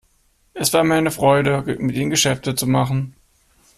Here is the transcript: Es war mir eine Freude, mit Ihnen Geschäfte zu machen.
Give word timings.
Es 0.55 0.73
war 0.73 0.83
mir 0.83 0.95
eine 0.95 1.11
Freude, 1.11 1.61
mit 1.77 1.95
Ihnen 1.95 2.09
Geschäfte 2.09 2.55
zu 2.55 2.65
machen. 2.65 3.13